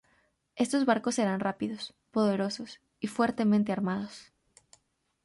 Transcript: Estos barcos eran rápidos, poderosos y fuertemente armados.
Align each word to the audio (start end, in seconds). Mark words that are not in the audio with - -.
Estos 0.55 0.87
barcos 0.87 1.19
eran 1.19 1.39
rápidos, 1.39 1.93
poderosos 2.09 2.79
y 2.99 3.05
fuertemente 3.05 3.71
armados. 3.71 4.33